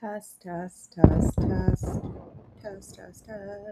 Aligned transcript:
Test, 0.00 0.40
test, 0.42 0.92
test, 0.92 1.34
test, 1.36 1.84
test, 2.62 2.94
test, 2.94 3.26
test. 3.26 3.68